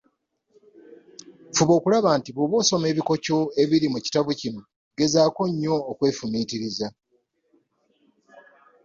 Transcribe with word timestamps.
Fuba 1.55 1.73
okulaba 1.79 2.09
nti 2.17 2.29
bw’oba 2.31 2.55
osoma 2.61 2.85
ebikoco 2.91 3.35
ebiri 3.61 3.87
mu 3.93 3.99
kitabo 4.05 4.29
kino 4.41 4.61
gezaako 4.97 5.41
nnyo 5.49 5.75
okwefumiitiriza. 5.91 6.87